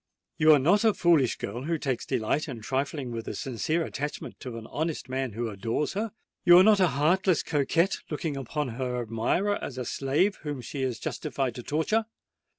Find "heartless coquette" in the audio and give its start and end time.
6.97-7.97